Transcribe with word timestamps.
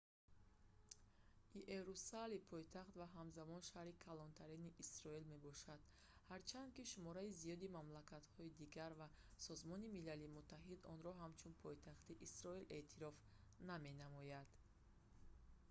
иерусалим 1.73 2.43
пойтахт 2.51 2.93
ва 2.99 3.07
ҳамзамон 3.17 3.61
шаҳри 3.69 3.99
калонтарини 4.05 4.75
исроил 4.83 5.25
мебошад 5.33 5.81
ҳарчанд 6.31 6.69
ки 6.75 6.89
шумораи 6.91 7.35
зиёди 7.41 7.73
мамлакатҳои 7.77 8.55
дигар 8.61 8.91
ва 9.01 9.07
созмони 9.47 9.93
милали 9.97 10.33
муттаҳид 10.37 10.81
онро 10.93 11.11
ҳамчун 11.21 11.53
пойтахти 11.65 12.13
исроил 12.27 12.65
эътироф 12.77 13.17
наменамоянд 13.69 14.49